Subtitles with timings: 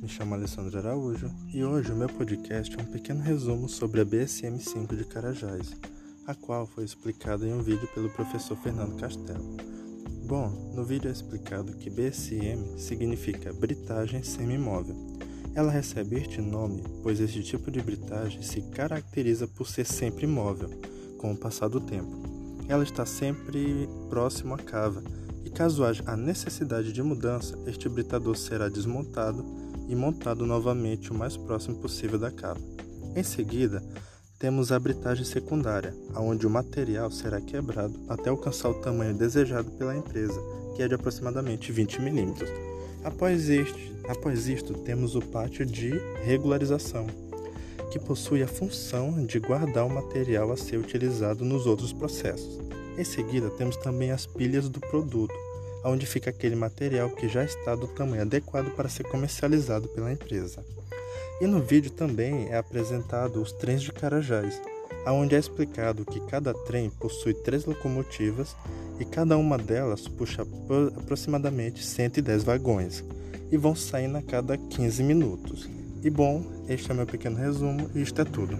[0.00, 4.04] Me chamo Alessandro Araújo e hoje o meu podcast é um pequeno resumo sobre a
[4.06, 5.76] BSM-5 de Carajás,
[6.26, 9.44] a qual foi explicada em um vídeo pelo professor Fernando Castelo.
[10.26, 14.96] Bom, no vídeo é explicado que BSM significa britagem semimóvel.
[15.54, 20.70] Ela recebe este nome pois este tipo de britagem se caracteriza por ser sempre móvel,
[21.18, 22.22] com o passar do tempo.
[22.68, 25.02] Ela está sempre próximo à cava
[25.46, 29.46] e caso haja a necessidade de mudança, este britador será desmontado
[29.88, 32.58] e montado novamente o mais próximo possível da cava.
[33.14, 33.80] Em seguida,
[34.40, 39.96] temos a britagem secundária, onde o material será quebrado até alcançar o tamanho desejado pela
[39.96, 40.38] empresa,
[40.74, 42.34] que é de aproximadamente 20 mm.
[43.04, 45.90] Após, este, após isto, temos o pátio de
[46.24, 47.06] regularização,
[47.90, 52.58] que possui a função de guardar o material a ser utilizado nos outros processos.
[52.98, 55.34] Em seguida, temos também as pilhas do produto,
[55.84, 60.64] onde fica aquele material que já está do tamanho adequado para ser comercializado pela empresa.
[61.40, 64.60] E no vídeo também é apresentado os trens de Carajás,
[65.06, 68.56] onde é explicado que cada trem possui três locomotivas
[68.98, 70.42] e cada uma delas puxa
[70.96, 73.04] aproximadamente 110 vagões
[73.50, 75.75] e vão saindo a cada 15 minutos.
[76.02, 78.56] E bom, este é meu pequeno resumo e isto é tudo.